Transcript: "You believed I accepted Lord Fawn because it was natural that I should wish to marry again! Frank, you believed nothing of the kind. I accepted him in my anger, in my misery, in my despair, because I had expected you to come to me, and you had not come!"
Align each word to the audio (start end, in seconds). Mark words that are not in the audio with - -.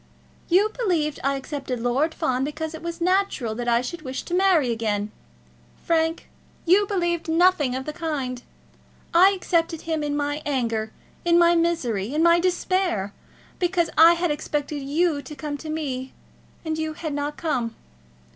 "You 0.49 0.71
believed 0.75 1.19
I 1.23 1.35
accepted 1.35 1.79
Lord 1.79 2.15
Fawn 2.15 2.43
because 2.43 2.73
it 2.73 2.81
was 2.81 2.99
natural 3.01 3.53
that 3.53 3.67
I 3.67 3.81
should 3.81 4.01
wish 4.01 4.23
to 4.23 4.33
marry 4.33 4.71
again! 4.71 5.11
Frank, 5.83 6.27
you 6.65 6.87
believed 6.87 7.27
nothing 7.29 7.75
of 7.75 7.85
the 7.85 7.93
kind. 7.93 8.41
I 9.13 9.29
accepted 9.29 9.81
him 9.81 10.01
in 10.01 10.17
my 10.17 10.41
anger, 10.43 10.91
in 11.23 11.37
my 11.37 11.53
misery, 11.53 12.15
in 12.15 12.23
my 12.23 12.39
despair, 12.39 13.13
because 13.59 13.91
I 13.95 14.13
had 14.13 14.31
expected 14.31 14.81
you 14.81 15.21
to 15.21 15.35
come 15.35 15.55
to 15.59 15.69
me, 15.69 16.13
and 16.65 16.79
you 16.79 16.93
had 16.93 17.13
not 17.13 17.37
come!" 17.37 17.75